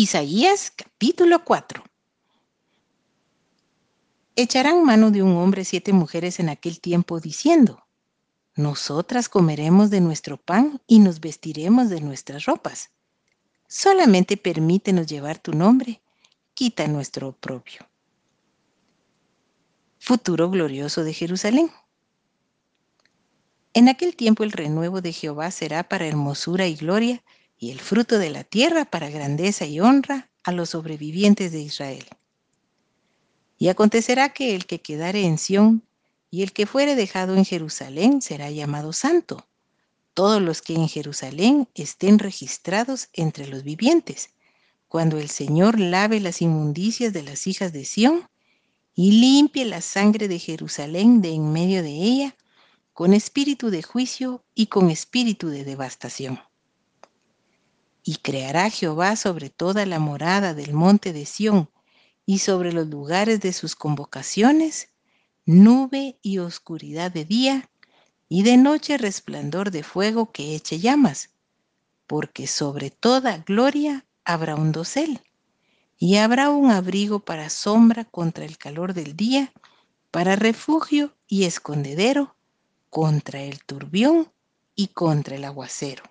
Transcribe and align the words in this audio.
Isaías 0.00 0.70
capítulo 0.70 1.44
4 1.44 1.82
Echarán 4.36 4.84
mano 4.84 5.10
de 5.10 5.24
un 5.24 5.36
hombre 5.36 5.64
siete 5.64 5.92
mujeres 5.92 6.38
en 6.38 6.48
aquel 6.48 6.78
tiempo 6.78 7.18
diciendo, 7.18 7.84
Nosotras 8.54 9.28
comeremos 9.28 9.90
de 9.90 10.00
nuestro 10.00 10.36
pan 10.36 10.80
y 10.86 11.00
nos 11.00 11.18
vestiremos 11.18 11.88
de 11.90 12.00
nuestras 12.00 12.44
ropas. 12.44 12.90
Solamente 13.66 14.36
permítenos 14.36 15.08
llevar 15.08 15.40
tu 15.40 15.52
nombre, 15.52 16.00
quita 16.54 16.86
nuestro 16.86 17.30
oprobio. 17.30 17.88
Futuro 19.98 20.48
glorioso 20.48 21.02
de 21.02 21.12
Jerusalén. 21.12 21.72
En 23.74 23.88
aquel 23.88 24.14
tiempo 24.14 24.44
el 24.44 24.52
renuevo 24.52 25.00
de 25.00 25.12
Jehová 25.12 25.50
será 25.50 25.88
para 25.88 26.06
hermosura 26.06 26.68
y 26.68 26.76
gloria, 26.76 27.20
y 27.58 27.70
el 27.70 27.80
fruto 27.80 28.18
de 28.18 28.30
la 28.30 28.44
tierra 28.44 28.84
para 28.84 29.10
grandeza 29.10 29.66
y 29.66 29.80
honra 29.80 30.30
a 30.44 30.52
los 30.52 30.70
sobrevivientes 30.70 31.52
de 31.52 31.60
Israel. 31.60 32.06
Y 33.58 33.68
acontecerá 33.68 34.28
que 34.30 34.54
el 34.54 34.66
que 34.66 34.80
quedare 34.80 35.24
en 35.24 35.38
Sión 35.38 35.82
y 36.30 36.42
el 36.42 36.52
que 36.52 36.66
fuere 36.66 36.94
dejado 36.94 37.36
en 37.36 37.44
Jerusalén 37.44 38.22
será 38.22 38.50
llamado 38.50 38.92
santo, 38.92 39.46
todos 40.14 40.40
los 40.40 40.62
que 40.62 40.74
en 40.74 40.88
Jerusalén 40.88 41.68
estén 41.74 42.18
registrados 42.18 43.08
entre 43.12 43.48
los 43.48 43.64
vivientes, 43.64 44.30
cuando 44.86 45.18
el 45.18 45.28
Señor 45.28 45.78
lave 45.78 46.20
las 46.20 46.40
inmundicias 46.40 47.12
de 47.12 47.22
las 47.22 47.46
hijas 47.46 47.72
de 47.72 47.84
Sión 47.84 48.28
y 48.94 49.12
limpie 49.12 49.64
la 49.64 49.80
sangre 49.80 50.28
de 50.28 50.38
Jerusalén 50.38 51.20
de 51.20 51.30
en 51.30 51.52
medio 51.52 51.82
de 51.82 51.90
ella, 51.90 52.36
con 52.92 53.14
espíritu 53.14 53.70
de 53.70 53.82
juicio 53.82 54.44
y 54.54 54.66
con 54.66 54.90
espíritu 54.90 55.48
de 55.48 55.64
devastación. 55.64 56.40
Y 58.08 58.16
creará 58.16 58.70
Jehová 58.70 59.16
sobre 59.16 59.50
toda 59.50 59.84
la 59.84 59.98
morada 59.98 60.54
del 60.54 60.72
monte 60.72 61.12
de 61.12 61.26
Sión 61.26 61.68
y 62.24 62.38
sobre 62.38 62.72
los 62.72 62.86
lugares 62.86 63.38
de 63.40 63.52
sus 63.52 63.76
convocaciones, 63.76 64.88
nube 65.44 66.18
y 66.22 66.38
oscuridad 66.38 67.10
de 67.10 67.26
día, 67.26 67.68
y 68.26 68.44
de 68.44 68.56
noche 68.56 68.96
resplandor 68.96 69.70
de 69.70 69.82
fuego 69.82 70.32
que 70.32 70.54
eche 70.54 70.78
llamas, 70.78 71.34
porque 72.06 72.46
sobre 72.46 72.88
toda 72.90 73.44
gloria 73.46 74.06
habrá 74.24 74.54
un 74.54 74.72
dosel, 74.72 75.20
y 75.98 76.16
habrá 76.16 76.48
un 76.48 76.70
abrigo 76.70 77.20
para 77.20 77.50
sombra 77.50 78.06
contra 78.06 78.46
el 78.46 78.56
calor 78.56 78.94
del 78.94 79.16
día, 79.16 79.52
para 80.10 80.34
refugio 80.34 81.14
y 81.26 81.44
escondedero 81.44 82.36
contra 82.88 83.42
el 83.42 83.62
turbión 83.64 84.32
y 84.74 84.86
contra 84.86 85.36
el 85.36 85.44
aguacero. 85.44 86.04